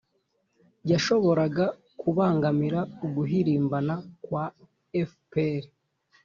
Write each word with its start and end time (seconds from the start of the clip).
yashoboraga 0.91 1.65
kubangamira 2.01 2.79
uguhirimbana 3.05 3.93
kwa 4.23 4.43
fpr 5.09 5.63